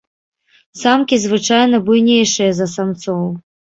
[0.83, 3.27] Самкі звычайна буйнейшыя за самцоў.